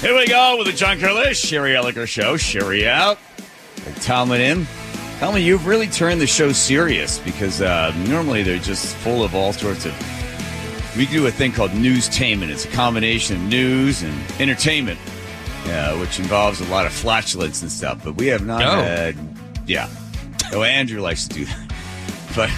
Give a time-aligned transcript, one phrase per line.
[0.00, 2.36] Here we go with the John Curlish, Sherry Elliker Show.
[2.38, 3.18] Sherry out.
[4.00, 4.66] Talman in.
[5.18, 9.52] Talman, you've really turned the show serious because uh, normally they're just full of all
[9.52, 9.94] sorts of.
[10.96, 12.50] We do a thing called newstainment.
[12.50, 14.98] It's a combination of news and entertainment,
[15.66, 18.02] uh, which involves a lot of flatulence and stuff.
[18.02, 18.82] But we have not Oh.
[18.82, 19.16] had.
[19.66, 19.88] Yeah.
[20.52, 21.72] Oh, Andrew likes to do that.
[22.34, 22.50] But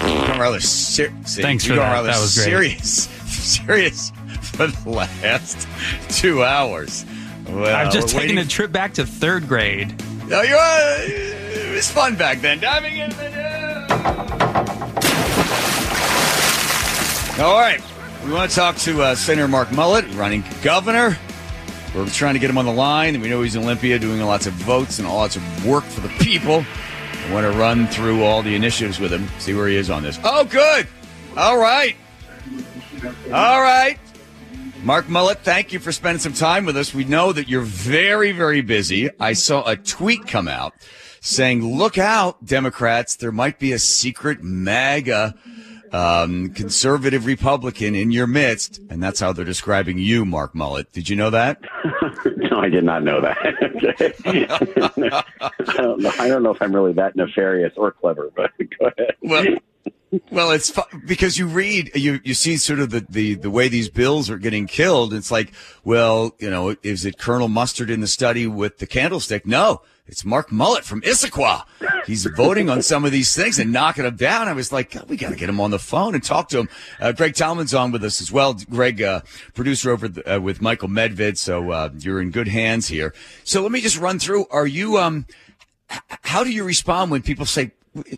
[0.00, 1.92] gone rather ser- Thanks for that.
[1.92, 2.84] rather That was great.
[2.84, 4.12] serious.
[4.50, 5.66] for the last
[6.10, 7.04] two hours.
[7.48, 9.94] Well, I've just taken waiting a trip back to third grade.
[10.28, 10.96] no, you are.
[11.00, 12.60] It was fun back then.
[12.60, 13.30] Diving in the.
[17.40, 17.80] All right.
[18.24, 21.16] We want to talk to uh, Senator Mark Mullet, running governor.
[21.94, 23.14] We're trying to get him on the line.
[23.14, 25.84] and We know he's in Olympia doing lots of votes and all lots of work
[25.84, 26.64] for the people.
[27.26, 30.02] I want to run through all the initiatives with him, see where he is on
[30.02, 30.18] this.
[30.22, 30.86] Oh, good.
[31.36, 31.96] All right.
[33.32, 33.98] All right.
[34.82, 36.94] Mark Mullet, thank you for spending some time with us.
[36.94, 39.10] We know that you're very, very busy.
[39.20, 40.72] I saw a tweet come out
[41.20, 45.34] saying, look out, Democrats, there might be a secret MAGA
[45.92, 48.80] um, conservative Republican in your midst.
[48.88, 50.90] And that's how they're describing you, Mark Mullet.
[50.92, 51.60] Did you know that?
[52.36, 53.36] No, I did not know that.
[55.46, 56.12] I don't know.
[56.18, 59.14] I don't know if I'm really that nefarious or clever, but go ahead.
[59.22, 59.44] Well,
[60.30, 63.68] well, it's fu- because you read, you, you see sort of the, the, the way
[63.68, 65.14] these bills are getting killed.
[65.14, 65.52] It's like,
[65.84, 69.46] well, you know, is it Colonel Mustard in the study with the candlestick?
[69.46, 71.62] No, it's Mark Mullet from Issaquah.
[72.06, 74.48] He's voting on some of these things and knocking them down.
[74.48, 76.58] I was like, God, we got to get him on the phone and talk to
[76.58, 76.68] him.
[76.98, 78.54] Uh, Greg Talman's on with us as well.
[78.54, 79.20] Greg, uh,
[79.54, 81.38] producer over the, uh, with Michael Medved.
[81.38, 83.14] So, uh, you're in good hands here.
[83.44, 84.46] So let me just run through.
[84.50, 85.26] Are you, um,
[86.22, 87.70] how do you respond when people say,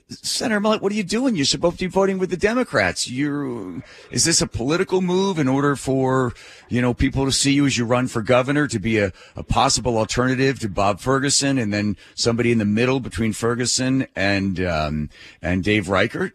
[0.09, 1.35] Senator Mullet, what are you doing?
[1.35, 3.11] You're supposed to be voting with the Democrats.
[3.11, 6.35] You're, is this a political move in order for,
[6.69, 9.43] you know, people to see you as you run for governor to be a, a
[9.43, 15.09] possible alternative to Bob Ferguson and then somebody in the middle between Ferguson and, um,
[15.41, 16.35] and Dave Reichert?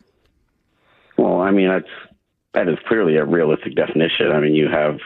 [1.18, 1.90] Well, I mean, that's
[2.54, 4.32] that is clearly a realistic definition.
[4.32, 5.00] I mean, you have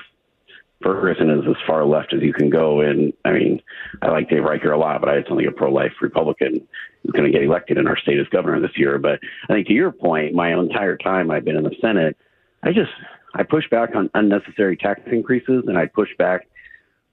[0.84, 3.62] Ferguson is as far left as you can go, and I mean,
[4.02, 6.56] I like Dave Reichert a lot, but I don't think a pro-life Republican
[7.04, 8.98] is going to get elected in our state as governor this year.
[8.98, 12.18] But I think to your point, my entire time I've been in the Senate,
[12.64, 12.92] I just
[13.34, 16.48] I push back on unnecessary tax increases, and I push back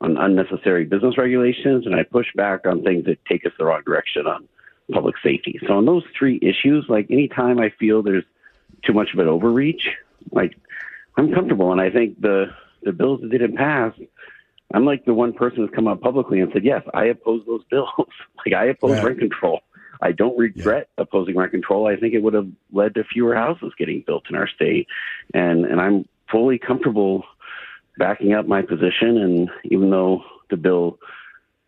[0.00, 3.82] on unnecessary business regulations, and I push back on things that take us the wrong
[3.84, 4.48] direction on
[4.92, 5.58] public safety.
[5.66, 8.24] So on those three issues, like anytime I feel there's
[8.84, 9.88] too much of an overreach,
[10.32, 10.56] like
[11.16, 12.46] I'm comfortable, and I think the
[12.88, 13.92] the bills that didn't pass.
[14.72, 17.62] I'm like the one person who's come out publicly and said, yes, I oppose those
[17.70, 17.88] bills.
[18.46, 19.04] like I oppose Right.
[19.04, 19.60] rent control.
[20.00, 21.86] I don't regret opposing rent control.
[21.86, 24.86] I think it would have led to fewer houses getting built in our state,
[25.34, 27.24] and and I'm fully comfortable
[27.98, 29.18] backing up my position.
[29.18, 30.98] And even though the bill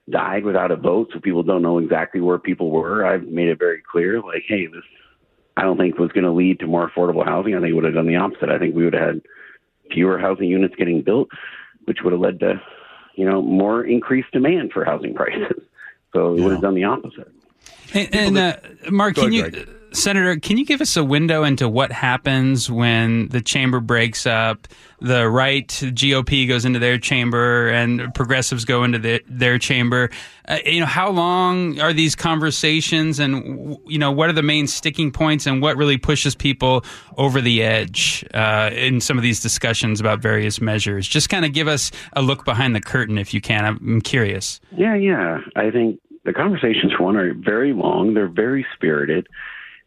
[0.09, 3.59] died without a vote, so people don't know exactly where people were, I've made it
[3.59, 4.85] very clear, like, hey, this
[5.57, 7.55] I don't think was going to lead to more affordable housing.
[7.55, 8.49] I think it would have done the opposite.
[8.49, 9.23] I think we would have had
[9.93, 11.29] fewer housing units getting built,
[11.85, 12.61] which would have led to,
[13.15, 15.63] you know, more increased demand for housing prices.
[16.13, 17.31] So it would have done the opposite.
[17.95, 18.57] And, and uh,
[18.91, 22.71] Mark, Go can you, ahead, Senator, can you give us a window into what happens
[22.71, 24.69] when the chamber breaks up,
[25.01, 30.11] the right GOP goes into their chamber, and progressives go into their, their chamber?
[30.47, 34.69] Uh, you know, how long are these conversations, and you know, what are the main
[34.69, 36.85] sticking points, and what really pushes people
[37.17, 41.09] over the edge uh, in some of these discussions about various measures?
[41.09, 43.65] Just kind of give us a look behind the curtain, if you can.
[43.65, 44.61] I'm, I'm curious.
[44.71, 45.39] Yeah, yeah.
[45.57, 48.15] I think the conversations for one are very long.
[48.15, 49.27] They're very spirited,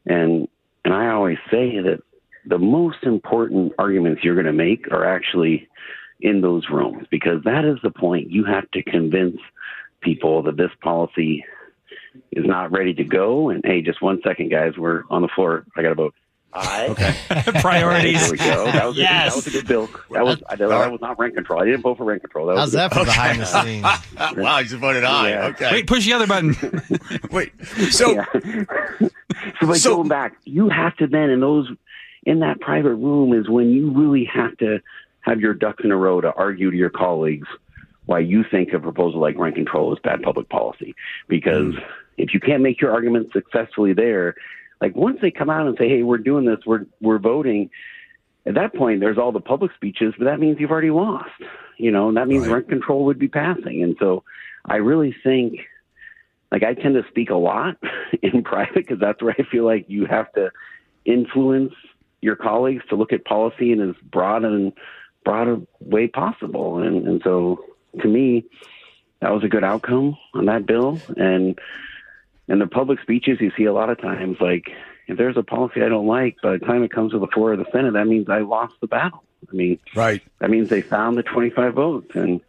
[0.05, 0.47] and
[0.85, 2.01] and I always say that
[2.45, 5.69] the most important arguments you're going to make are actually
[6.19, 8.31] in those rooms because that is the point.
[8.31, 9.37] You have to convince
[10.01, 11.45] people that this policy
[12.31, 13.49] is not ready to go.
[13.49, 14.73] And hey, just one second, guys.
[14.77, 15.65] We're on the floor.
[15.77, 16.15] I got a vote.
[16.53, 16.87] Aye.
[16.89, 17.15] Okay.
[17.61, 18.21] Priorities.
[18.21, 18.65] There we go.
[18.71, 19.33] That was, a, Yes.
[19.33, 19.89] that was a good bill.
[20.11, 21.61] That was I, that was not rent control.
[21.61, 22.47] I didn't vote for rent control.
[22.47, 23.83] That was How's that good- for behind the scenes?
[24.37, 25.29] wow, you just voted aye.
[25.29, 25.45] Yeah.
[25.47, 25.71] Okay.
[25.71, 26.55] Wait, push the other button.
[27.31, 27.53] Wait.
[27.91, 28.25] So, Yeah.
[28.31, 31.69] so like So- going back, you have to then in those
[32.25, 34.79] in that private room is when you really have to
[35.21, 37.47] have your ducks in a row to argue to your colleagues
[38.05, 40.93] why you think a proposal like rent control is bad public policy.
[41.27, 41.81] Because hmm.
[42.17, 44.35] if you can't make your argument successfully there,
[44.83, 47.69] like once they come out and say, "Hey, we're doing this, we're we're voting,"
[48.45, 51.31] at that point, there's all the public speeches, but that means you've already lost.
[51.77, 52.55] You know, and that means Right.
[52.55, 53.81] rent control would be passing.
[53.81, 54.23] And so,
[54.65, 55.61] I really think
[56.51, 57.77] like I tend to speak a lot
[58.21, 60.51] in private because that's where I feel like you have to
[61.05, 61.73] influence
[62.21, 64.73] your colleagues to look at policy in as broad and
[65.23, 66.79] broad a way possible.
[66.79, 67.63] And and so
[68.01, 68.43] to me,
[69.21, 70.99] that was a good outcome on that bill.
[71.15, 71.57] And
[72.47, 74.69] in the public speeches, you see a lot of times like
[75.07, 77.53] if there's a policy I don't like, by the time it comes to the floor
[77.53, 79.23] of the Senate, that means I lost the battle.
[79.51, 80.21] I mean, right?
[80.39, 82.39] That means they found the 25 votes, and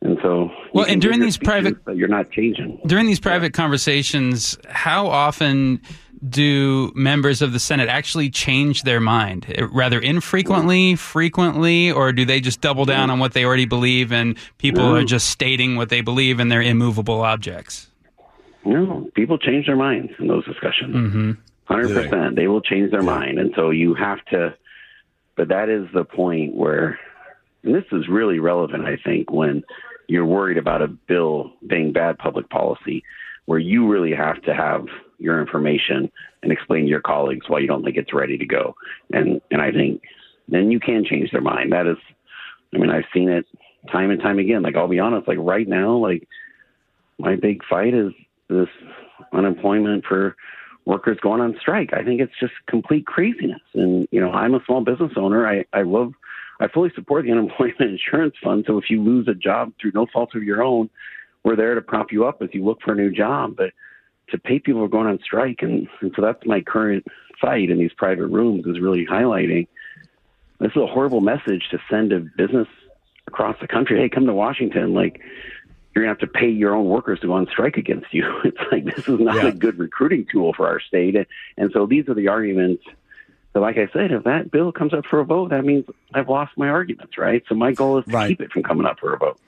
[0.00, 0.86] and so well.
[0.86, 4.56] And during these private, you're not changing during these private conversations.
[4.68, 5.82] How often
[6.26, 9.54] do members of the Senate actually change their mind?
[9.70, 14.38] Rather infrequently, frequently, or do they just double down on what they already believe and
[14.58, 14.96] people no.
[14.96, 15.08] are mm.
[15.08, 17.88] just stating what they believe and they're immovable objects?
[18.64, 20.94] No, people change their minds in those discussions.
[20.94, 21.32] Mm-hmm.
[21.72, 22.12] 100%.
[22.12, 22.30] Yeah.
[22.34, 23.38] They will change their mind.
[23.38, 24.54] And so you have to,
[25.36, 26.98] but that is the point where,
[27.62, 29.62] and this is really relevant, I think, when
[30.08, 33.02] you're worried about a bill being bad public policy,
[33.46, 34.86] where you really have to have
[35.18, 36.10] your information
[36.42, 38.74] and explain to your colleagues why you don't think it's ready to go.
[39.12, 40.02] And and I think
[40.48, 41.72] then you can change their mind.
[41.72, 41.96] That is,
[42.74, 43.46] I mean, I've seen it
[43.90, 44.62] time and time again.
[44.62, 46.28] Like I'll be honest, like right now, like
[47.18, 48.12] my big fight is
[48.48, 48.68] this
[49.32, 50.36] unemployment for
[50.84, 51.92] workers going on strike.
[51.92, 53.62] I think it's just complete craziness.
[53.74, 55.46] And you know, I'm a small business owner.
[55.46, 56.12] I I love.
[56.60, 58.64] I fully support the unemployment insurance fund.
[58.66, 60.90] So if you lose a job through no fault of your own,
[61.44, 63.56] we're there to prop you up as you look for a new job.
[63.56, 63.72] But
[64.30, 67.04] to pay people who are going on strike, and, and so that's my current
[67.40, 69.66] fight in these private rooms is really highlighting.
[70.60, 72.68] This is a horrible message to send to business
[73.26, 73.98] across the country.
[73.98, 74.94] Hey, come to Washington.
[74.94, 75.20] Like
[75.94, 78.24] you're gonna have to pay your own workers to go on strike against you.
[78.44, 79.48] It's like this is not yeah.
[79.48, 81.16] a good recruiting tool for our state.
[81.56, 82.84] And so these are the arguments.
[83.52, 85.84] So, like I said, if that bill comes up for a vote, that means
[86.14, 87.42] I've lost my arguments, right?
[87.48, 88.28] So my goal is to right.
[88.28, 89.38] keep it from coming up for a vote.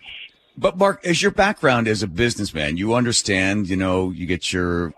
[0.57, 4.93] But Mark, as your background as a businessman, you understand, you know, you get your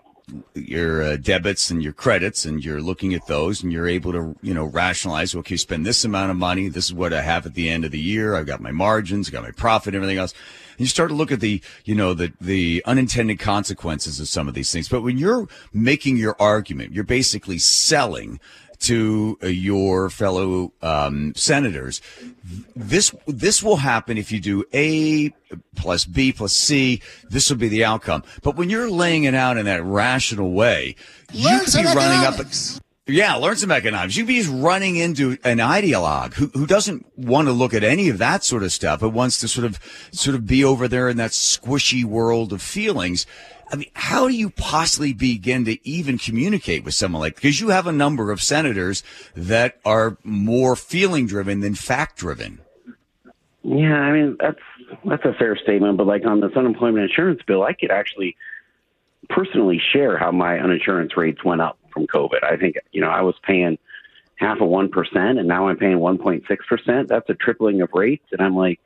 [0.53, 4.35] your uh, debits and your credits and you're looking at those and you're able to
[4.41, 7.53] you know rationalize okay spend this amount of money this is what i have at
[7.53, 10.33] the end of the year i've got my margins I've got my profit everything else.
[10.71, 14.47] And you start to look at the you know the the unintended consequences of some
[14.47, 14.89] of these things.
[14.89, 18.39] But when you're making your argument you're basically selling
[18.79, 22.01] to uh, your fellow um, senators.
[22.75, 25.33] This this will happen if you do A
[25.75, 27.01] plus B plus C.
[27.29, 28.23] This will be the outcome.
[28.43, 30.95] But when you're laying it out in that rational way,
[31.33, 32.77] learn you could be running economics.
[32.77, 32.83] up.
[33.09, 34.17] Yeah, learn some economics.
[34.17, 38.09] You'd be just running into an ideologue who, who doesn't want to look at any
[38.09, 39.79] of that sort of stuff, but wants to sort of
[40.11, 43.25] sort of be over there in that squishy world of feelings.
[43.71, 47.69] I mean, how do you possibly begin to even communicate with someone like, because you
[47.69, 49.03] have a number of senators
[49.35, 52.59] that are more feeling driven than fact driven.
[53.63, 54.59] Yeah, I mean, that's,
[55.03, 58.37] that's a fair statement, but like on this unemployment insurance bill, I could actually
[59.29, 62.43] personally share how my uninsurance rates went up from COVID.
[62.43, 63.77] I think, you know, I was paying
[64.35, 67.07] half of 1% and now I'm paying 1.6%.
[67.07, 68.25] That's a tripling of rates.
[68.31, 68.79] And I'm like,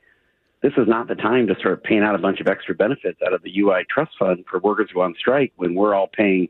[0.62, 3.32] this is not the time to start paying out a bunch of extra benefits out
[3.32, 6.48] of the UI trust fund for workers who are on strike when we're all paying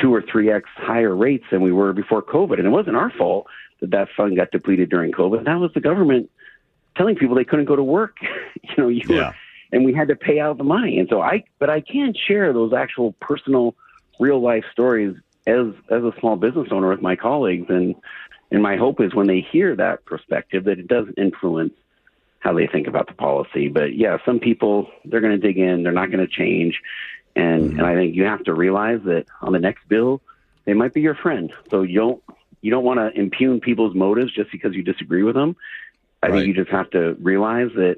[0.00, 2.54] two or three x higher rates than we were before COVID.
[2.54, 3.46] And it wasn't our fault
[3.80, 5.44] that that fund got depleted during COVID.
[5.44, 6.30] That was the government
[6.96, 8.16] telling people they couldn't go to work.
[8.62, 9.28] you know, you yeah.
[9.28, 9.34] were,
[9.72, 10.98] and we had to pay out the money.
[10.98, 13.74] And so I, but I can't share those actual personal,
[14.18, 15.14] real life stories
[15.46, 17.66] as as a small business owner with my colleagues.
[17.68, 17.94] And
[18.50, 21.74] and my hope is when they hear that perspective that it does influence
[22.40, 23.68] how they think about the policy.
[23.68, 26.80] But yeah, some people they're going to dig in, they're not going to change,
[27.36, 27.78] and mm-hmm.
[27.78, 30.20] and I think you have to realize that on the next bill,
[30.64, 31.52] they might be your friend.
[31.70, 32.22] So you don't
[32.62, 35.56] you don't want to impugn people's motives just because you disagree with them.
[36.22, 36.36] I right.
[36.36, 37.96] think you just have to realize that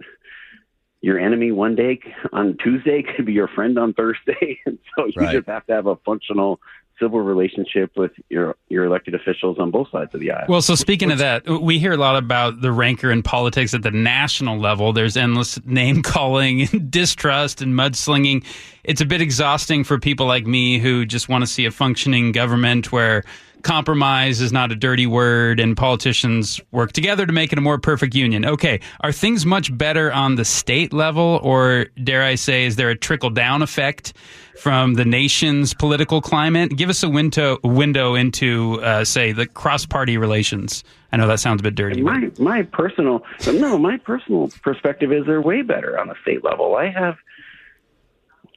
[1.01, 2.01] your enemy one day
[2.33, 5.33] on Tuesday could be your friend on Thursday, and so you right.
[5.33, 6.61] just have to have a functional
[7.01, 10.47] civil relationship with your your elected officials on both sides of the aisle.
[10.49, 13.83] Well, so speaking of that, we hear a lot about the rancor in politics at
[13.83, 14.93] the national level.
[14.93, 18.45] There's endless name calling, and distrust, and mudslinging.
[18.85, 22.33] It's a bit exhausting for people like me who just want to see a functioning
[22.33, 23.25] government where
[23.63, 27.79] compromise is not a dirty word and politicians work together to make it a more
[27.79, 28.45] perfect union.
[28.45, 32.91] Okay, are things much better on the state level, or dare I say, is there
[32.91, 34.15] a trickle down effect
[34.59, 36.77] from the nation's political climate?
[36.77, 40.85] Give us a window window into, uh, say, the cross party relations.
[41.13, 42.01] I know that sounds a bit dirty.
[42.01, 42.41] My but.
[42.41, 46.77] my personal no, my personal perspective is they're way better on the state level.
[46.77, 47.17] I have,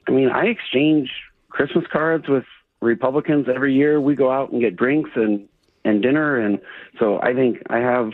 [0.08, 1.12] I mean, I exchange
[1.50, 2.46] Christmas cards with
[2.86, 4.00] Republicans every year.
[4.00, 5.48] We go out and get drinks and
[5.84, 6.60] and dinner, and
[7.00, 8.12] so I think I have.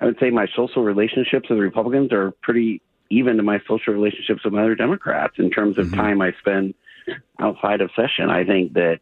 [0.00, 4.44] I would say my social relationships with Republicans are pretty even to my social relationships
[4.44, 5.96] with other Democrats in terms of mm-hmm.
[5.96, 6.74] time I spend
[7.40, 8.30] outside of session.
[8.30, 9.00] I think that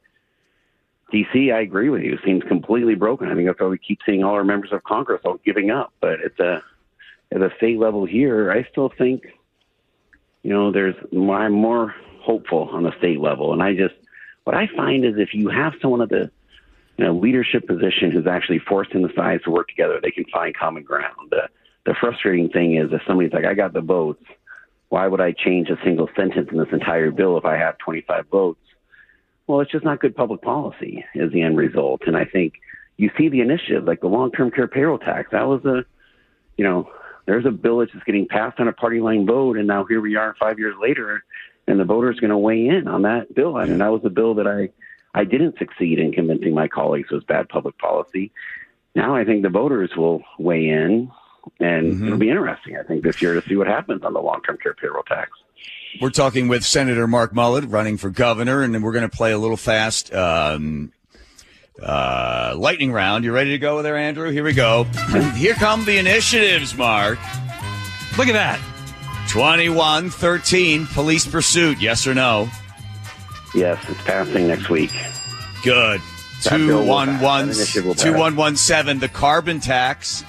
[1.13, 3.29] DC, I agree with you, seems completely broken.
[3.29, 5.93] I think that's why we keep seeing all our members of Congress all giving up.
[6.01, 6.63] But at the
[7.33, 9.25] at the state level here, I still think
[10.47, 13.97] you know, there's I'm more hopeful on the state level, and I just
[14.47, 16.31] what I find is if you have someone at the
[16.97, 20.57] you know, leadership position who's actually forcing the sides to work together, they can find
[20.57, 21.31] common ground.
[21.31, 21.49] The,
[21.85, 24.23] the frustrating thing is if somebody's like, I got the votes,
[24.89, 28.29] why would I change a single sentence in this entire bill if I have 25
[28.29, 28.61] votes?
[29.49, 32.03] Well, it's just not good public policy is the end result.
[32.07, 32.55] And I think
[32.99, 35.31] you see the initiative, like the long-term care payroll tax.
[35.33, 35.85] That was a,
[36.57, 36.89] you know,
[37.27, 40.01] there's a bill that's just getting passed on a party line vote, and now here
[40.01, 41.25] we are five years later,
[41.67, 43.57] and the voters going to weigh in on that bill.
[43.57, 44.71] I mean, that was a bill that I
[45.19, 48.33] I didn't succeed in convincing my colleagues was bad public policy.
[48.95, 51.11] Now I think the voters will weigh in,
[51.61, 52.07] and mm-hmm.
[52.07, 52.77] it'll be interesting.
[52.77, 55.31] I think this year to see what happens on the long-term care payroll tax.
[56.01, 59.33] We're talking with Senator Mark Mullet, running for governor, and then we're going to play
[59.33, 60.93] a little fast um,
[61.83, 63.25] uh, lightning round.
[63.25, 64.31] You ready to go there, Andrew?
[64.31, 64.85] Here we go.
[65.35, 67.19] Here come the initiatives, Mark.
[68.19, 68.61] Look at that.
[69.29, 71.81] 21 13, police pursuit.
[71.81, 72.49] Yes or no?
[73.55, 74.91] Yes, it's passing next week.
[75.63, 76.01] Good.
[76.43, 80.23] 2117, the carbon tax.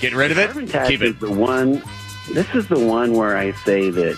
[0.00, 0.46] Get rid of it?
[0.46, 1.20] Carbon tax Keep is it.
[1.20, 1.82] the one.
[2.32, 4.16] This is the one where I say that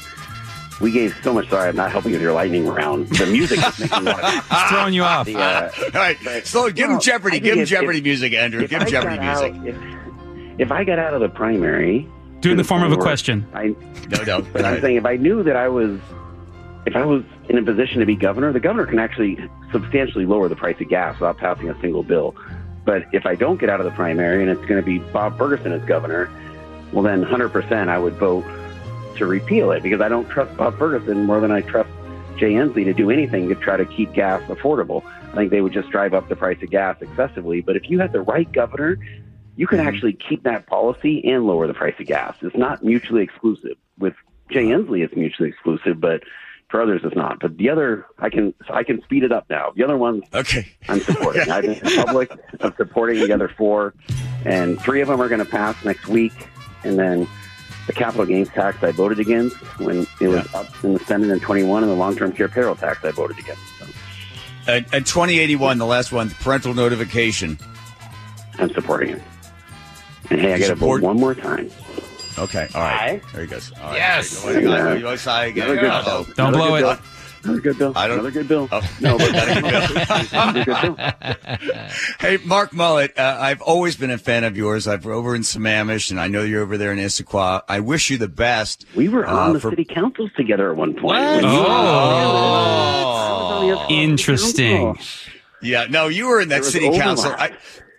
[0.81, 1.49] we gave so much.
[1.51, 3.09] Sorry, I'm not helping with your lightning round.
[3.09, 5.27] The music is making It's throwing you off.
[5.27, 6.47] The, uh, All right.
[6.47, 7.41] So give him Jeopardy.
[7.41, 8.67] Give him if- Jeopardy if- music, Andrew.
[8.67, 9.75] Give him Jeopardy got out- music.
[9.75, 12.09] if, if I got out of the primary,
[12.45, 13.49] Do it in the form of a question.
[13.55, 13.69] I,
[14.11, 14.43] No, no.
[14.43, 15.99] But I'm saying if I knew that I was,
[16.85, 19.39] if I was in a position to be governor, the governor can actually
[19.73, 22.37] substantially lower the price of gas without passing a single bill.
[22.85, 25.39] But if I don't get out of the primary and it's going to be Bob
[25.39, 26.31] Ferguson as governor,
[26.93, 28.45] well then 100% I would vote
[29.17, 31.89] to repeal it because I don't trust Bob Ferguson more than I trust
[32.37, 35.03] Jay Inslee to do anything to try to keep gas affordable.
[35.33, 37.63] I think they would just drive up the price of gas excessively.
[37.63, 38.99] But if you had the right governor,
[39.57, 39.89] you can mm-hmm.
[39.89, 42.37] actually keep that policy and lower the price of gas.
[42.43, 43.77] It's not mutually exclusive.
[43.99, 44.15] With
[44.51, 46.23] Jay Inslee, it's mutually exclusive, but
[46.69, 47.39] for others, it's not.
[47.41, 49.73] But the other, I can I can speed it up now.
[49.77, 50.67] The other ones, Okay.
[50.89, 51.43] I'm supporting.
[51.51, 53.95] I've been in public of supporting the other four,
[54.45, 56.33] and three of them are going to pass next week,
[56.83, 57.29] and then
[57.87, 61.39] the capital gains tax I voted against when it was up in the Senate in
[61.39, 63.63] 21, and the long-term care payroll tax I voted against.
[63.79, 63.87] So
[64.67, 67.59] And, and 2081, the last one, parental notification.
[68.59, 69.23] I'm supporting it.
[70.31, 71.71] And hey, I got to support- vote one more time.
[72.39, 72.67] Okay.
[72.75, 73.01] All right.
[73.13, 73.21] Aye.
[73.33, 73.71] There he goes.
[73.81, 73.97] All right.
[73.97, 74.43] Yes.
[74.43, 74.75] There you go.
[74.77, 74.99] Hang.
[74.99, 75.65] You want to say again?
[75.71, 76.25] Another good Uh-oh.
[76.25, 76.35] bill.
[76.35, 76.81] Don't Another blow good it.
[76.99, 76.99] bill.
[77.45, 77.93] Another good bill.
[77.95, 78.69] I don't- Another good bill.
[78.73, 78.97] Oh.
[79.01, 79.29] No, but
[80.33, 80.97] Another good bill.
[82.19, 84.89] Hey, Mark Mullet, uh, I've always been a fan of yours.
[84.89, 87.63] I've over in Sammamish, and I know you're over there in Issaquah.
[87.69, 88.87] I wish you the best.
[88.97, 91.05] We were on Uh, the for- city councils together at one point.
[91.05, 91.43] What?
[91.43, 93.05] When you were on the- Oh.
[93.05, 94.99] I was on the other city Interesting.
[95.63, 97.33] Yeah, no, you were in that There was city council.
[97.39, 97.53] I,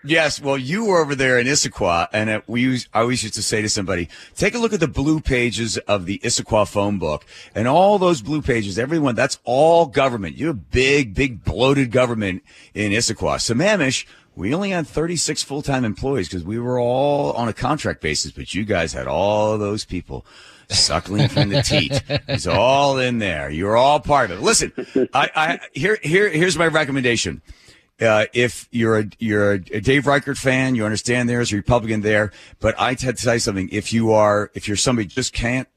[0.05, 3.35] yes, well, you were over there in Issaquah, and uh, we use, I always used
[3.35, 6.97] to say to somebody, take a look at the blue pages of the Issaquah phone
[6.97, 10.37] book, and all those blue pages, everyone, that's all government.
[10.37, 12.43] You have big, big bloated government
[12.73, 13.37] in Issaquah.
[13.37, 18.31] Sammamish, we only had 36 full-time employees because we were all on a contract basis,
[18.31, 20.25] but you guys had all those people
[20.69, 22.01] suckling from the teat.
[22.27, 23.49] It's all in there.
[23.49, 24.43] You're all part of it.
[24.43, 24.73] Listen,
[25.13, 27.41] I, I here, here, here's my recommendation.
[27.99, 32.31] Uh, if you're a you're a Dave Reichert fan, you understand there's a Republican there.
[32.59, 33.69] But I had to tell you something.
[33.71, 35.67] If you are, if you're somebody just can't,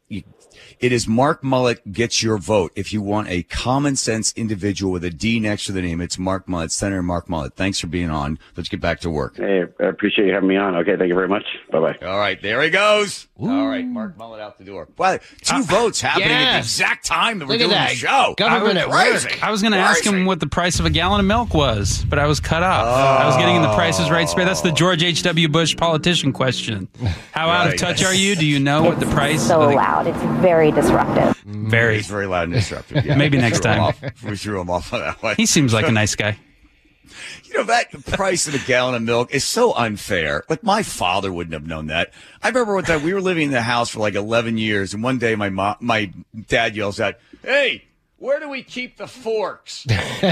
[0.81, 2.73] it is Mark Mullet gets your vote.
[2.77, 6.19] If you want a common sense individual with a D next to the name, it's
[6.19, 7.55] Mark Mullet, Senator Mark Mullet.
[7.55, 8.39] Thanks for being on.
[8.57, 9.37] Let's get back to work.
[9.37, 10.77] Hey, I appreciate you having me on.
[10.77, 11.45] Okay, thank you very much.
[11.71, 12.07] Bye bye.
[12.07, 13.27] All right, there he goes.
[13.41, 14.89] All right, Mark Mullet out the door.
[14.99, 17.91] Well, two ah, votes happening at the exact time that we're Look doing that.
[17.91, 18.35] the show.
[18.37, 19.41] Government at Crazy.
[19.43, 22.05] I was going to ask him what the price of a gallon of milk was,
[22.09, 22.85] but I was cut off.
[22.87, 24.45] I was getting in the prices right space.
[24.45, 25.49] That's the George H.W.
[25.49, 26.89] Bush politician question.
[27.33, 27.79] How out of Right.
[27.79, 28.35] touch are you?
[28.35, 30.07] Do you know what the price so of the- loud.
[30.07, 31.37] It's very disruptive.
[31.45, 31.97] Very.
[31.97, 33.05] He's very loud and disruptive.
[33.05, 33.17] Yeah.
[33.17, 33.95] Maybe next time.
[34.25, 35.37] We threw him off on that one.
[35.37, 36.39] He seems like a nice guy.
[37.45, 40.45] You know, that price of a gallon of milk is so unfair.
[40.49, 42.13] Like, my father wouldn't have known that.
[42.43, 45.03] I remember one time we were living in the house for like 11 years, and
[45.03, 46.13] one day my mom, my
[46.49, 47.85] dad yells out, Hey,
[48.19, 49.87] where do we keep the forks?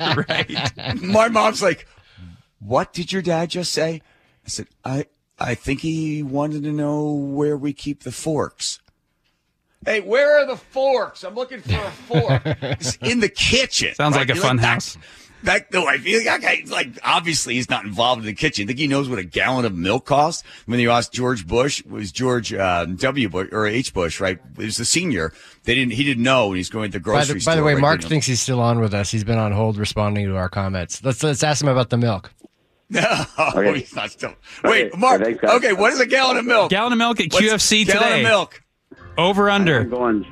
[0.00, 1.02] right.
[1.02, 1.86] my mom's like,
[2.60, 4.00] What did your dad just say?
[4.44, 5.06] I said, I,
[5.38, 8.80] I think he wanted to know where we keep the forks.
[9.86, 11.22] Hey, where are the forks?
[11.24, 12.42] I'm looking for a fork.
[12.44, 13.94] it's in the kitchen.
[13.94, 14.98] Sounds like a You're fun that- house.
[15.42, 18.64] That though, I feel like, okay, like obviously he's not involved in the kitchen.
[18.64, 20.42] I think he knows what a gallon of milk costs.
[20.64, 23.28] When you asked George Bush, it was George um, W.
[23.28, 23.94] Bush or H.
[23.94, 24.40] Bush, right?
[24.58, 25.32] It was the senior.
[25.64, 25.92] They didn't.
[25.92, 27.52] He didn't know when he's going to the By grocery the, store.
[27.52, 27.80] by the way, right?
[27.80, 29.10] Mark thinks he's still on with us.
[29.10, 31.04] He's been on hold responding to our comments.
[31.04, 32.32] Let's let's ask him about the milk.
[32.88, 33.80] No, Okay.
[33.80, 34.34] he's not still.
[34.64, 35.20] Wait, Okay, Mark.
[35.44, 36.70] Okay, what is a gallon of milk?
[36.70, 37.92] Gallon of milk at What's QFC today.
[37.98, 38.62] gallon of milk.
[39.18, 40.26] Over I'm under going.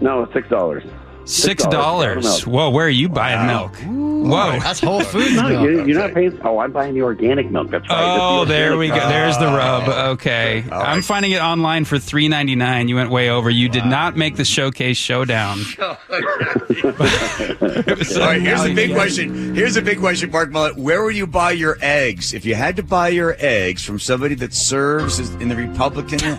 [0.00, 0.82] No, six dollars.
[1.24, 2.46] six dollars.
[2.46, 3.76] Whoa, where are you buying milk?
[4.22, 4.58] Whoa.
[4.60, 5.62] That's Whole Foods No, milk.
[5.64, 6.38] you, you're not paying.
[6.44, 7.70] Oh, I'm buying the organic milk.
[7.70, 7.96] That's right.
[8.00, 8.94] That's the Oh, there organic we go.
[8.96, 9.08] milk.
[9.08, 9.56] There's the ah.
[9.56, 9.88] rub.
[10.14, 12.86] Okay, All I'm finding it online for three ninety nine.
[12.88, 13.50] You went way over.
[13.50, 15.58] You did not make the showcase showdown.
[15.80, 15.96] All
[18.20, 19.54] right, here's the big question.
[19.54, 20.76] Here's the big question, Mark Mullet.
[20.76, 22.32] Where would you buy your eggs?
[22.32, 26.38] If you had to buy your eggs from somebody that serves as- in the Republican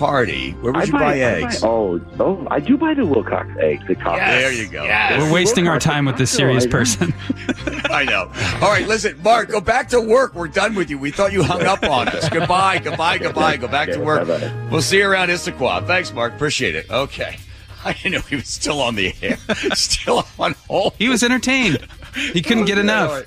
[0.00, 1.62] Party, where would I you buy, I eggs?
[1.62, 4.16] oh, oh, I do buy the Wilcox eggs at Costco.
[4.16, 4.84] There you go.
[4.84, 7.12] We're wasting our time with this serious person.
[7.90, 8.32] I know.
[8.62, 10.34] All right, listen, Mark, go back to work.
[10.34, 10.98] We're done with you.
[10.98, 12.30] We thought you hung up on us.
[12.30, 13.58] Goodbye, goodbye, goodbye.
[13.58, 14.26] Go back to work.
[14.26, 14.68] bye-bye.
[14.70, 15.86] We'll see you around Issaquah.
[15.86, 16.32] Thanks, Mark.
[16.32, 16.90] Appreciate it.
[16.90, 17.36] Okay.
[17.84, 19.36] I didn't know he was still on the air,
[19.74, 20.94] still on hold.
[20.98, 21.86] He was entertained.
[22.14, 23.10] He couldn't get Yeah, enough.
[23.10, 23.26] all right.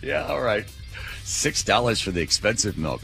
[0.00, 0.64] Yeah, all right.
[1.24, 3.02] Six dollars for the expensive milk.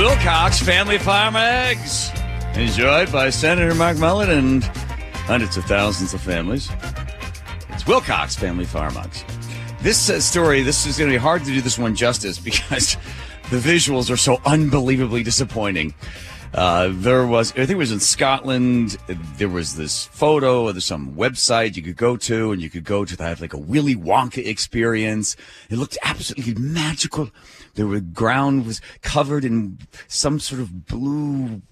[0.00, 2.10] Wilcox Family Farm Eggs,
[2.54, 6.70] enjoyed by Senator Mark Mullet and hundreds of thousands of families.
[7.68, 9.22] It's Wilcox Family Farm Eggs.
[9.82, 12.96] This uh, story, this is going to be hard to do this one justice because
[13.50, 15.92] the visuals are so unbelievably disappointing.
[16.52, 18.96] Uh, there was, I think it was in Scotland.
[19.36, 20.64] There was this photo.
[20.64, 23.52] or There's some website you could go to, and you could go to have like
[23.52, 25.36] a Willy Wonka experience.
[25.68, 27.30] It looked absolutely magical.
[27.74, 29.78] The ground was covered in
[30.08, 31.62] some sort of blue,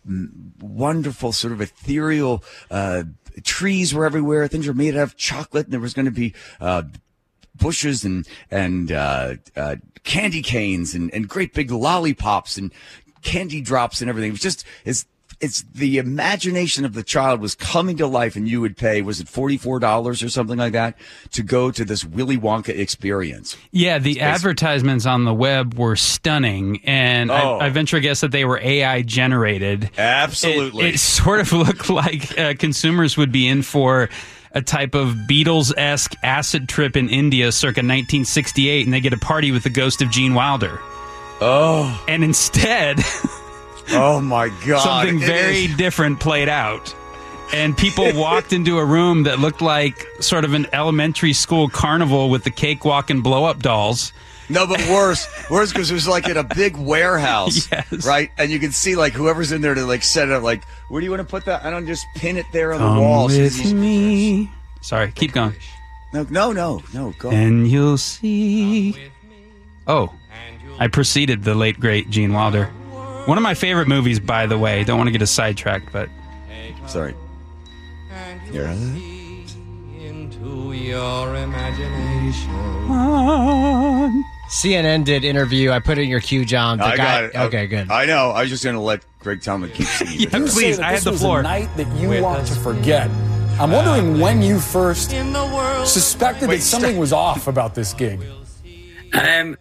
[0.61, 2.45] wonderful, sort of ethereal.
[2.71, 3.05] Uh,
[3.43, 4.47] trees were everywhere.
[4.47, 6.35] Things were made out of chocolate, and there was going to be.
[6.61, 6.85] Uh,
[7.55, 12.73] bushes and and uh, uh, candy canes and, and great big lollipops and
[13.23, 14.29] candy drops and everything.
[14.29, 15.07] It was just it's
[15.41, 19.21] it's the imagination of the child was coming to life, and you would pay was
[19.21, 20.99] it forty four dollars or something like that
[21.33, 23.57] to go to this Willy Wonka experience.
[23.71, 27.59] Yeah, the advertisements on the web were stunning, and Oh.
[27.59, 29.91] I, I venture guess that they were AI generated.
[29.97, 30.89] Absolutely.
[30.89, 34.09] It, it sort of looked like uh, consumers would be in for
[34.53, 39.19] a type of Beatles esque acid trip in India circa 1968, and they get a
[39.19, 40.81] party with the ghost of Gene Wilder.
[41.41, 42.99] Oh, And instead,
[43.91, 44.83] oh my God!
[44.83, 46.95] something It very is- different played out.
[47.53, 52.29] And people walked into a room that looked like sort of an elementary school carnival
[52.29, 54.13] with the cakewalk and blow up dolls.
[54.51, 58.07] No, but worse, worse because it was like in a big warehouse, Yes.
[58.07, 58.31] right?
[58.39, 60.43] And you can see like whoever's in there to like set it up.
[60.43, 61.65] Like, where do you want to put that?
[61.65, 63.27] I don't just pin it there on the wall.
[63.27, 64.51] with these- me.
[64.81, 65.55] Sorry, keep going.
[66.15, 67.15] No, no, no, no.
[67.19, 67.31] Go.
[67.31, 68.97] And you'll see.
[69.87, 70.13] Oh,
[70.81, 72.67] I preceded the late great Gene Wilder.
[73.27, 74.85] One of my favorite movies, by the way.
[74.85, 76.09] Don't want to get us sidetracked, but
[76.87, 77.15] Sorry.
[78.53, 82.55] You're into your imagination.
[84.51, 85.71] CNN did interview.
[85.71, 86.79] I put it in your queue, John.
[86.79, 87.37] The I guy, got it.
[87.49, 87.91] Okay, good.
[87.91, 88.31] I know.
[88.31, 90.21] I was just going to let Greg Talman keep singing.
[90.31, 90.53] Yeah, please.
[90.55, 91.41] say that I this had the was floor.
[91.41, 93.11] A night that you want to forget.
[93.61, 95.87] I'm wondering when you first In the world.
[95.87, 97.01] suspected Wait, that something stop.
[97.01, 98.21] was off about this gig.
[99.13, 99.59] Um,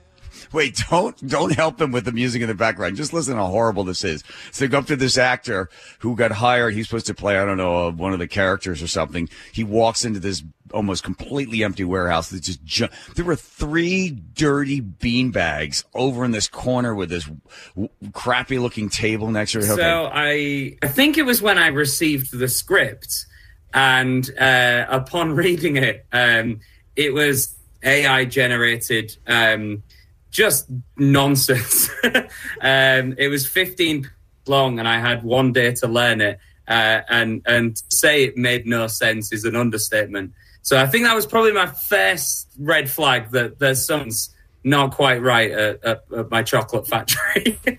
[0.52, 2.96] Wait, don't don't help him with the music in the background.
[2.96, 4.24] Just listen how horrible this is.
[4.52, 6.74] So go up to this actor who got hired.
[6.74, 9.30] He's supposed to play, I don't know, uh, one of the characters or something.
[9.52, 12.30] He walks into this almost completely empty warehouse.
[12.30, 17.30] That just ju- there were three dirty bean bags over in this corner with this
[17.76, 19.70] w- crappy looking table next to it.
[19.70, 19.76] Okay.
[19.76, 23.26] So I, I think it was when I received the script,
[23.74, 26.60] and uh, upon reading it, um,
[26.96, 29.84] it was AI generated, um,
[30.32, 31.90] just nonsense.
[32.04, 34.10] um, it was 15
[34.48, 38.66] long, and I had one day to learn it, uh, and and say it made
[38.66, 40.34] no sense is an understatement.
[40.62, 44.36] So I think that was probably my first red flag that there's something's
[44.68, 47.58] not quite right at, at, at my chocolate factory.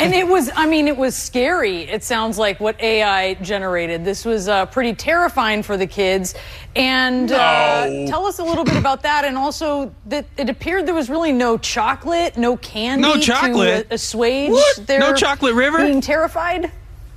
[0.00, 1.82] And it was, I mean, it was scary.
[1.82, 4.04] It sounds like what AI generated.
[4.04, 6.34] This was uh, pretty terrifying for the kids.
[6.74, 9.24] And uh, tell us a little bit about that.
[9.24, 13.88] And also, that it appeared there was really no chocolate, no candy No chocolate?
[13.88, 14.86] to assuage What?
[14.88, 15.78] their No chocolate river?
[15.78, 16.72] being terrified.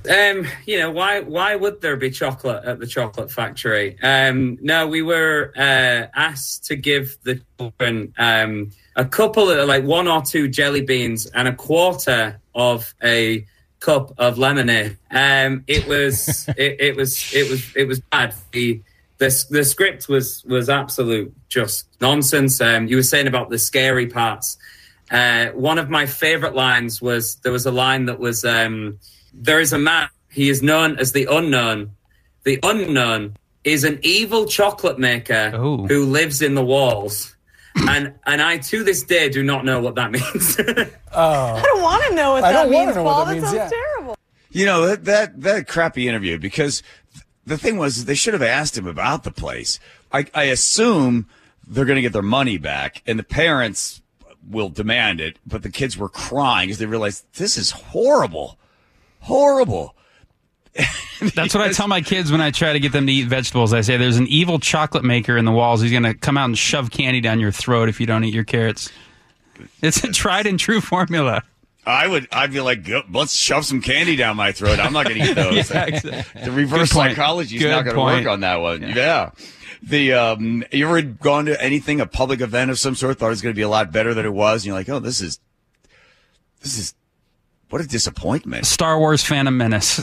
[0.08, 1.20] Um, you know why?
[1.20, 3.96] Why would there be chocolate at the chocolate factory?
[4.02, 9.84] Um, no, we were uh, asked to give the children um, a couple of like
[9.84, 13.46] one or two jelly beans and a quarter of a
[13.80, 14.98] cup of lemonade.
[15.10, 18.34] Um, it was it, it was it was it was bad.
[18.52, 18.82] The,
[19.18, 22.60] the the script was was absolute just nonsense.
[22.60, 24.56] Um, you were saying about the scary parts.
[25.10, 28.98] Uh, one of my favorite lines was there was a line that was um,
[29.32, 31.90] there is a man he is known as the unknown
[32.44, 35.86] the unknown is an evil chocolate maker Oh.
[35.86, 37.34] who lives in the walls
[37.88, 40.56] and and I to this day do not know what that means.
[41.14, 41.54] Oh.
[41.56, 43.26] I don't want to know what I that don't means, know Paul.
[43.26, 43.68] that That, means, sounds yeah.
[43.68, 44.16] terrible.
[44.50, 46.82] You know that that that crappy interview because
[47.44, 49.78] the thing was they should have asked him about the place.
[50.10, 51.26] I, I assume
[51.66, 54.00] they're going to get their money back, and the parents
[54.48, 55.38] will demand it.
[55.46, 58.58] But the kids were crying because they realized this is horrible,
[59.22, 59.96] horrible.
[61.34, 63.72] That's what I tell my kids when I try to get them to eat vegetables.
[63.72, 65.80] I say there's an evil chocolate maker in the walls.
[65.80, 68.34] He's going to come out and shove candy down your throat if you don't eat
[68.34, 68.90] your carrots.
[69.82, 71.42] It's a tried and true formula.
[71.84, 72.28] I would.
[72.30, 74.78] I'd be like, let's shove some candy down my throat.
[74.78, 75.70] I'm not going to eat those.
[75.70, 76.42] Yeah, exactly.
[76.44, 78.82] The reverse psychology is not going to work on that one.
[78.82, 79.30] Yeah.
[79.82, 83.30] The um, you ever gone to anything, a public event of some sort, thought it
[83.30, 85.20] was going to be a lot better than it was, and you're like, oh, this
[85.20, 85.40] is,
[86.60, 86.94] this is,
[87.72, 88.66] what a disappointment.
[88.66, 89.98] Star Wars Phantom Menace.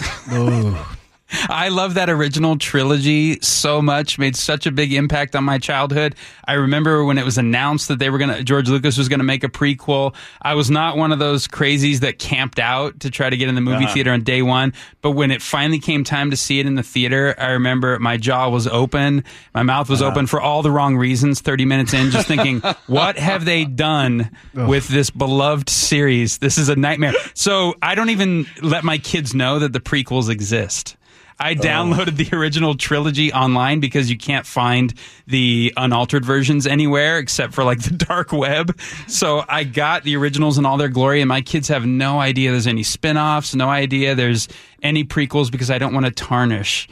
[1.47, 4.17] I love that original trilogy so much.
[4.17, 6.15] Made such a big impact on my childhood.
[6.47, 9.43] I remember when it was announced that they were gonna George Lucas was gonna make
[9.43, 10.15] a prequel.
[10.41, 13.55] I was not one of those crazies that camped out to try to get in
[13.55, 13.93] the movie Uh-huh.
[13.93, 14.73] theater on day one.
[15.01, 18.17] But when it finally came time to see it in the theater, I remember my
[18.17, 20.11] jaw was open, my mouth was Uh-huh.
[20.11, 21.41] open for all the wrong reasons.
[21.41, 26.39] Thirty minutes in, just thinking, what have they done with this beloved series?
[26.39, 27.13] This is a nightmare.
[27.35, 30.95] So I don't even let my kids know that the prequels exist.
[31.39, 31.55] I oh.
[31.55, 34.93] downloaded the original trilogy online because you can't find
[35.27, 38.77] the unaltered versions anywhere except for like the dark web.
[39.07, 42.51] So I got the originals in all their glory, and my kids have no idea
[42.51, 44.47] there's any spin offs, no idea there's
[44.81, 46.87] any prequels because I don't want to tarnish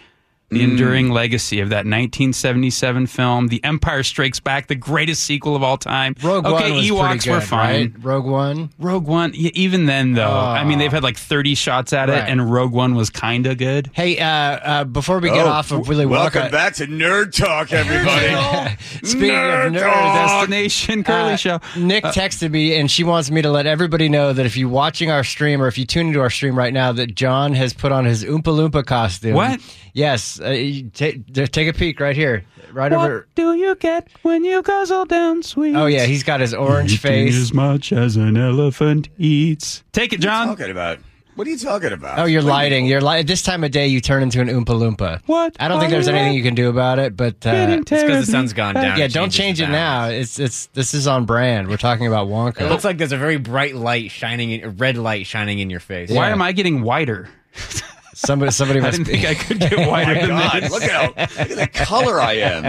[0.49, 5.63] the enduring legacy of that 1977 film, The Empire Strikes Back, the greatest sequel of
[5.63, 6.15] all time.
[6.23, 7.93] Rogue okay, One was Ewoks pretty good, were fine.
[7.95, 8.03] right?
[8.03, 8.69] Rogue One.
[8.79, 12.15] Rogue One, yeah, even then though, I mean, they've had like 30 shots at it,
[12.29, 13.89] and Rogue One was kind of good.
[13.93, 17.33] Hey, uh, uh, before we get Oh, off of Willy welcome Wonka, back to Nerd
[17.33, 18.77] Talk, everybody.
[19.05, 20.29] speaking Nerd of nerds, Talk.
[20.47, 21.59] Destination Curley Uh, Show.
[21.77, 25.11] Nick texted me and she wants me to let everybody know that if you're watching
[25.11, 27.91] our stream or if you tune into our stream right now, that John has put
[27.91, 29.33] on his Oompa Loompa costume.
[29.33, 29.59] What?
[29.93, 30.36] Yes.
[30.41, 32.43] Uh, you ta- there- take a peek right here.
[32.73, 33.19] Right over.
[33.19, 35.75] What do you get when you guzzle down sweet?
[35.75, 36.05] Oh, yeah.
[36.05, 37.35] He's got his orange face.
[37.35, 39.83] as much as an elephant eats.
[39.93, 40.47] Take it, John.
[40.47, 40.99] talking about?
[41.35, 42.17] What are you talking about?
[42.17, 42.87] Oh, you're What lighting.
[42.87, 45.21] You're li- This time of day, you turn into an Oompa Loompa.
[45.27, 48.25] What I don't think there's anything you can do about it, but uh, It's because
[48.25, 48.97] the sun's gone down.
[48.97, 50.05] yeah, It don't change it now.
[50.05, 51.67] It's it's this is on brand.
[51.67, 52.61] We're talking about Wonka.
[52.61, 55.69] It looks like there's a very bright light shining, in, a red light shining in
[55.69, 56.09] your face.
[56.09, 56.31] Why Yeah.
[56.33, 57.29] am I getting whiter?
[58.17, 59.19] somebody somebody I must didn't be.
[59.21, 60.63] think I could get Oh whiter my than God!
[60.63, 60.71] this.
[60.71, 62.63] Look at how look at the color I am.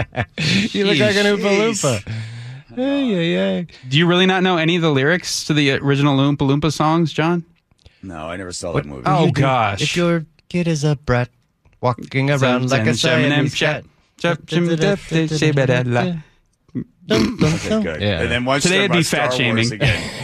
[0.71, 1.83] you look like an Oompa Jeez.
[1.83, 2.13] Loompa.
[2.75, 3.67] Hey, hey, hey.
[3.89, 7.11] Do you really not know any of the lyrics to the original Oompa Loompa songs,
[7.11, 7.43] John?
[8.03, 9.03] No, I never saw that movie.
[9.05, 9.81] Oh, gosh.
[9.81, 11.29] If your kid is a brat,
[11.81, 13.83] walking around like a Siamese cat.
[17.11, 18.01] Okay, good.
[18.01, 18.21] Yeah.
[18.21, 19.73] And then once Today it'd be fat Star shaming.
[19.73, 20.11] again.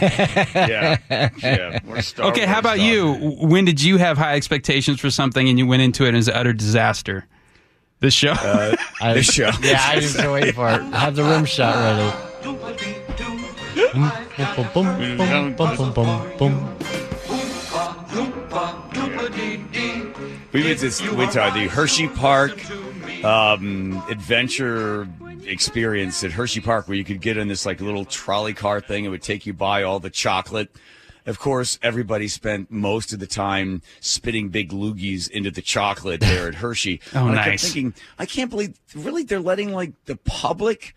[0.54, 1.78] yeah, yeah.
[1.84, 2.86] We're Star Okay, how about stuff.
[2.86, 3.12] you?
[3.40, 6.18] When did you have high expectations for something and you went into it and it
[6.20, 7.26] was an utter disaster?
[7.98, 8.34] This show?
[9.00, 9.50] I, This show.
[9.62, 10.80] Yeah, I just wait for it.
[10.80, 13.16] I have the rim shot ready.
[20.52, 22.58] We went to, went to the Hershey Park
[23.24, 25.06] um, adventure
[25.46, 29.04] experience at Hershey Park, where you could get in this like little trolley car thing.
[29.04, 30.70] It would take you by all the chocolate.
[31.26, 36.46] Of course, everybody spent most of the time spitting big loogies into the chocolate there
[36.46, 37.00] at Hershey.
[37.14, 37.62] Oh, And I kept nice.
[37.64, 40.94] thinking, I can't believe really they're letting like the public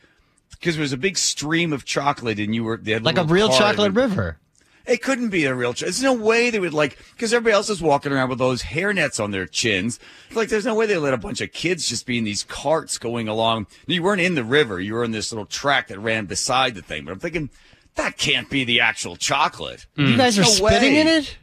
[0.52, 3.24] because there was a big stream of chocolate and you were they had Like a
[3.24, 4.38] real chocolate and- river.
[4.86, 5.74] It couldn't be a real.
[5.74, 8.64] Ch- there's no way they would like because everybody else is walking around with those
[8.64, 10.00] hairnets on their chins.
[10.34, 12.98] Like there's no way they let a bunch of kids just be in these carts
[12.98, 13.68] going along.
[13.88, 14.80] You weren't in the river.
[14.80, 17.06] You were in this little track that ran beside the thing.
[17.06, 17.50] But I'm thinking
[17.96, 19.86] that can't be the actual chocolate.
[19.96, 21.02] You guys are No spitting way.
[21.02, 21.38] in it?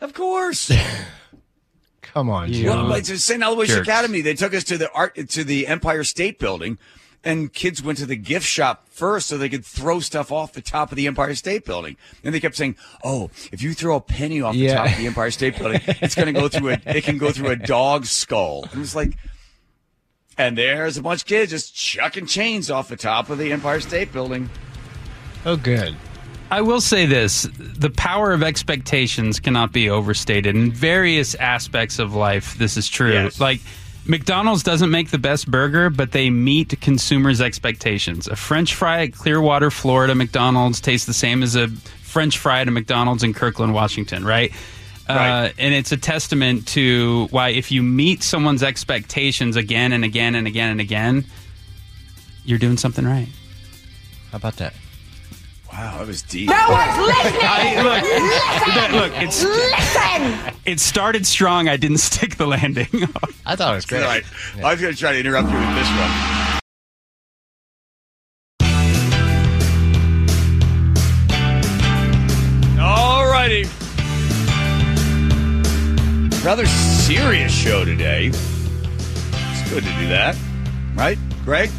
[0.00, 0.70] Of course.
[2.02, 2.52] Come on.
[2.52, 2.68] Joe.
[2.76, 3.42] Well, like to St.
[3.42, 3.78] Aloysius.
[3.78, 6.78] Academy, they took us to the art to the Empire State Building,
[7.24, 10.60] and kids went to the gift shop first so they could throw stuff off the
[10.60, 11.96] top of the Empire State Building.
[12.22, 15.06] And they kept saying, "Oh, if you throw a penny off the top of the
[15.06, 18.10] Empire State Building, it's going to go through a it can go through a dog's
[18.10, 19.16] skull." And it's like,
[20.36, 23.80] and there's a bunch of kids just chucking chains off the top of the Empire
[23.80, 24.50] State Building.
[25.46, 25.94] Oh, good.
[26.50, 30.54] I will say this the power of expectations cannot be overstated.
[30.54, 33.12] In various aspects of life, this is true.
[33.12, 33.40] Yes.
[33.40, 33.60] Like,
[34.06, 38.28] McDonald's doesn't make the best burger, but they meet consumers' expectations.
[38.28, 42.68] A French fry at Clearwater, Florida McDonald's tastes the same as a French fry at
[42.68, 44.52] a McDonald's in Kirkland, Washington, right?
[45.08, 45.46] Right.
[45.46, 50.34] Uh, and it's a testament to why if you meet someone's expectations again and again
[50.34, 51.24] and again and again,
[52.44, 53.28] you're doing something right.
[54.30, 54.74] How about that?
[55.76, 56.48] Wow, that was deep.
[56.48, 57.40] No one's listening.
[57.42, 58.96] I- look, Listen.
[58.96, 60.54] look, it's Listen.
[60.64, 61.68] it started strong.
[61.68, 62.86] I didn't stick the landing.
[63.44, 64.04] I thought it was All great.
[64.04, 64.24] right.
[64.64, 66.60] I was going to try to interrupt you with this one.
[72.80, 73.64] All righty.
[76.44, 78.26] Rather serious show today.
[78.26, 80.36] It's good to do that.
[80.94, 81.70] Right, Greg?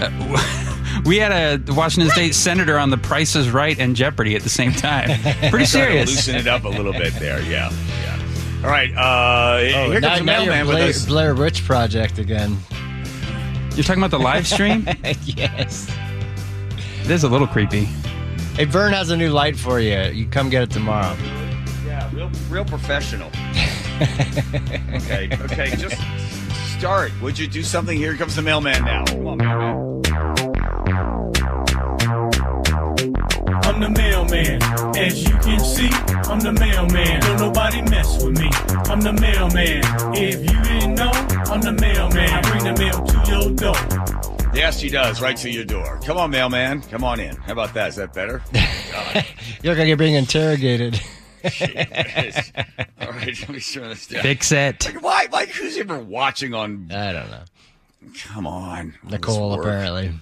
[0.00, 0.10] Uh,
[1.04, 1.32] we had
[1.68, 5.08] a Washington State senator on The Price is Right and Jeopardy at the same time.
[5.22, 6.10] Pretty Try to serious.
[6.10, 7.40] loosen it up a little bit there.
[7.42, 7.70] Yeah,
[8.02, 8.60] yeah.
[8.64, 8.90] All right.
[8.96, 11.06] Uh, Oh, here now, comes the now you're mailman with Blair, us.
[11.06, 12.56] Blair Witch Project again.
[13.74, 14.86] You're talking about the live stream?
[15.24, 15.90] yes.
[17.04, 17.84] It is a little creepy.
[18.54, 19.98] Hey, Vern has a new light for you.
[20.12, 21.16] You come get it tomorrow.
[21.84, 23.28] Yeah, real, real professional.
[24.94, 25.96] okay, okay, just
[26.78, 27.12] start.
[27.20, 27.96] Would you do something?
[27.98, 29.04] Here comes the mailman now.
[33.74, 34.62] I'm the mailman.
[34.96, 35.88] As you can see,
[36.30, 37.20] I'm the mailman.
[37.22, 38.48] Don't nobody mess with me.
[38.88, 39.82] I'm the mailman.
[40.16, 41.10] If you didn't know,
[41.52, 42.30] I'm the mailman.
[42.30, 44.54] I bring the mail to your door.
[44.54, 45.20] Yes, he does.
[45.20, 45.98] Right to your door.
[46.04, 46.82] Come on, mailman.
[46.82, 47.34] Come on in.
[47.34, 47.88] How about that?
[47.88, 48.42] Is that better?
[48.92, 49.26] God.
[49.64, 51.00] You're going to get being interrogated.
[51.42, 52.52] Jeez.
[53.00, 54.22] All right, let me turn this down.
[54.22, 54.84] Fix it.
[55.00, 55.26] Why?
[55.32, 56.92] Like, who's ever watching on?
[56.92, 57.42] I don't know.
[58.28, 59.66] Come on, Nicole, This work.
[59.66, 60.12] apparently.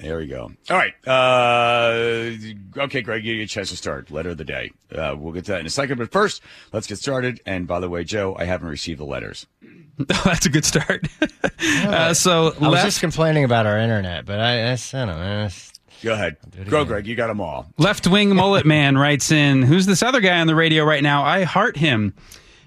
[0.00, 0.50] There we go.
[0.70, 0.94] All right.
[1.06, 2.30] Uh,
[2.78, 4.10] okay, Greg, give you get a chance to start.
[4.10, 4.70] Letter of the day.
[4.94, 5.98] Uh, we'll get to that in a second.
[5.98, 7.40] But first, let's get started.
[7.44, 9.46] And by the way, Joe, I haven't received the letters.
[9.98, 11.06] That's a good start.
[11.60, 15.44] uh, so I was just complaining about our internet, but I, I, I don't know.
[15.46, 16.38] It's- Go ahead.
[16.70, 17.06] Go, Greg.
[17.06, 17.66] You got them all.
[17.76, 21.24] left wing mullet man writes in, "Who's this other guy on the radio right now?
[21.24, 22.14] I heart him."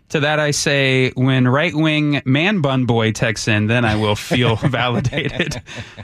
[0.10, 4.16] To that I say, when right wing man bun boy texts in, then I will
[4.16, 5.60] feel validated.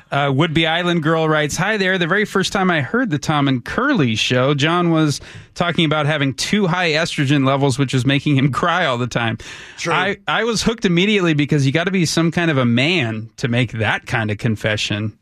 [0.09, 1.99] Uh, Would be Island Girl writes, Hi there.
[1.99, 5.21] The very first time I heard the Tom and Curley show, John was
[5.53, 9.37] talking about having too high estrogen levels, which was making him cry all the time.
[9.77, 9.93] True.
[9.93, 13.29] I, I was hooked immediately because you got to be some kind of a man
[13.37, 15.15] to make that kind of confession.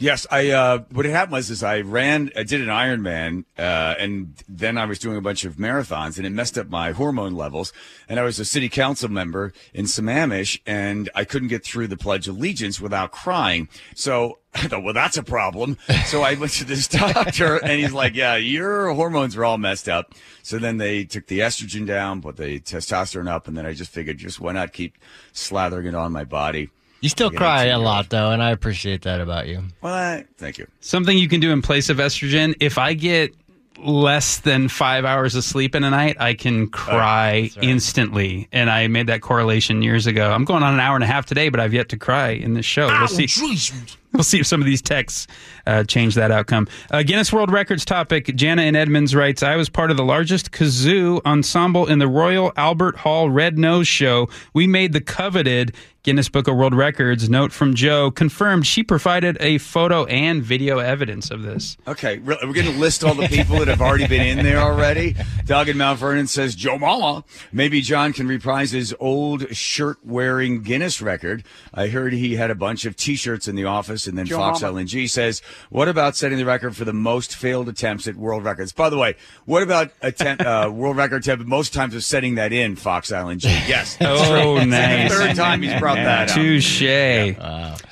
[0.00, 0.50] Yes, I.
[0.50, 4.78] Uh, what had happened was, is I ran, I did an Ironman, uh, and then
[4.78, 7.72] I was doing a bunch of marathons, and it messed up my hormone levels.
[8.08, 11.96] And I was a city council member in Sammamish, and I couldn't get through the
[11.96, 13.68] Pledge of Allegiance without crying.
[13.96, 15.76] So I thought, well, that's a problem.
[16.06, 19.88] So I went to this doctor, and he's like, "Yeah, your hormones are all messed
[19.88, 23.72] up." So then they took the estrogen down, put the testosterone up, and then I
[23.72, 24.96] just figured, just why not keep
[25.34, 26.70] slathering it on my body?
[27.00, 29.62] You still cry a lot, though, and I appreciate that about you.
[29.82, 30.66] Well, I, thank you.
[30.80, 32.56] Something you can do in place of estrogen.
[32.60, 33.34] If I get
[33.78, 38.48] less than five hours of sleep in a night, I can cry instantly.
[38.50, 40.32] And I made that correlation years ago.
[40.32, 42.54] I'm going on an hour and a half today, but I've yet to cry in
[42.54, 42.88] this show.
[42.88, 43.28] We'll see.
[44.14, 45.26] We'll see if some of these texts
[45.66, 46.66] uh, change that outcome.
[46.90, 48.34] Uh, Guinness World Records topic.
[48.34, 52.50] Jana in Edmonds writes I was part of the largest kazoo ensemble in the Royal
[52.56, 54.30] Albert Hall Red Nose Show.
[54.54, 55.74] We made the coveted
[56.08, 57.28] Guinness Book of World Records.
[57.28, 61.76] Note from Joe confirmed she provided a photo and video evidence of this.
[61.86, 65.14] Okay, we're going to list all the people that have already been in there already.
[65.44, 67.24] Doug in Mount Vernon says Joe Mama.
[67.52, 71.44] Maybe John can reprise his old shirt-wearing Guinness record.
[71.74, 74.62] I heard he had a bunch of T-shirts in the office, and then Joe Fox
[74.62, 74.80] Mama.
[74.80, 78.72] LNG says, "What about setting the record for the most failed attempts at world records?"
[78.72, 82.54] By the way, what about attempt uh, world record attempt most times of setting that
[82.54, 83.44] in Fox LNG?
[83.68, 84.64] Yes, that's Oh, true.
[84.66, 85.12] nice.
[85.12, 86.36] Third time he's brought that up.
[86.36, 86.82] Touche.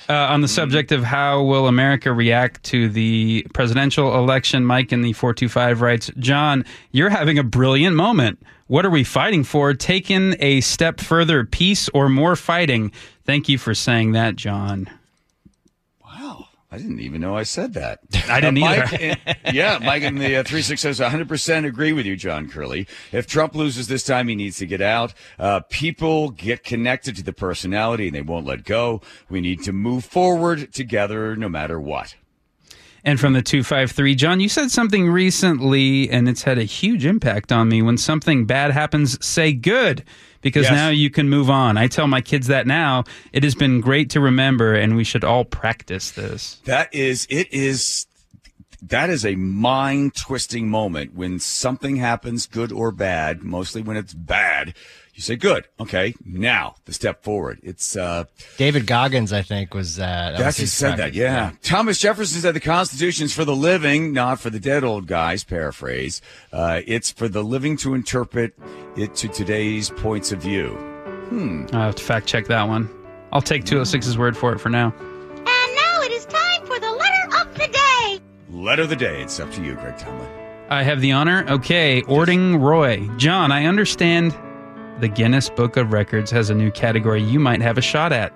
[0.09, 5.03] Uh, on the subject of how will America react to the presidential election, Mike in
[5.03, 8.41] the 425 writes, John, you're having a brilliant moment.
[8.69, 9.75] What are we fighting for?
[9.75, 12.93] Taking a step further, peace or more fighting?
[13.25, 14.89] Thank you for saying that, John.
[16.71, 18.01] I didn't even know I said that.
[18.29, 18.97] I didn't Uh, either.
[18.97, 22.87] In- yeah, Mike in the uh, 3 6 says 100% agree with you, John Curley.
[23.13, 25.15] If Trump loses this time, he needs to get out.
[25.39, 29.01] Uh, people get connected to the personality and they won't let go.
[29.29, 32.17] We need to move forward together no matter what.
[33.05, 37.53] And from the 253, John, you said something recently, and it's had a huge impact
[37.53, 37.81] on me.
[37.81, 40.03] When something bad happens, say good,
[40.43, 40.73] because Yes.
[40.73, 41.77] now you can move on.
[41.77, 43.05] I tell my kids that now.
[43.33, 46.61] It has been great to remember, and we should all practice this.
[46.65, 48.07] That is, it is,
[48.83, 54.15] that is a mind twisting moment when something happens, good or bad, mostly when it's
[54.15, 54.75] bad.
[55.17, 55.67] You say, good.
[55.81, 56.15] Okay.
[56.27, 57.59] Now the step forward.
[57.63, 58.25] It's, uh,
[58.59, 60.31] David Goggins, I think, was uh, that.
[60.33, 60.99] was That's he said record.
[61.01, 61.53] that, yeah.
[61.63, 66.21] Thomas Jefferson said the Constitution's for the living, not for the dead old guys, paraphrase.
[66.53, 68.53] Uh, it's for the living to interpret
[68.95, 70.69] it to today's points of view.
[71.31, 71.65] Hmm.
[71.73, 72.91] I have to fact check that one.
[73.33, 74.93] I'll take 206's word for it for now.
[74.99, 78.21] And now it is time for the letter of the day.
[78.51, 79.23] letter of the day.
[79.23, 80.29] It's up to you, Greg Tomlin.
[80.69, 81.47] I have the honor.
[81.49, 83.09] Okay, Ording Roy.
[83.17, 84.37] John, I understand
[85.01, 88.33] the Guinness Book of Records has a new category you might have a shot at.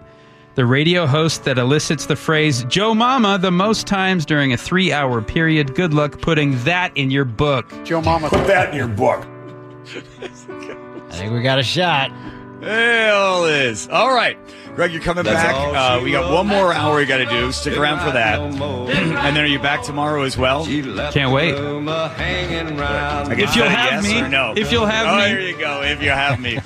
[0.57, 4.93] The radio host that elicits the phrase Joe Mama the most times during a three
[4.93, 5.75] hour period.
[5.75, 7.73] Good luck putting that in your book.
[7.85, 9.27] Joe Mama, put that in your book.
[9.87, 12.11] I think we got a shot.
[12.63, 13.89] Hell is.
[13.89, 14.37] All right.
[14.75, 15.55] Greg, you're coming That's back.
[15.55, 17.53] Uh, we got one more hour we got to do.
[17.53, 18.41] Stick around for that.
[18.41, 20.65] and then are you back tomorrow as well?
[20.65, 21.55] Can't wait.
[21.55, 24.21] Hanging round I can If you'll have yes me.
[24.21, 24.55] or no.
[24.57, 25.33] If you'll have oh, me.
[25.33, 25.83] There you go.
[25.83, 26.57] If you have me.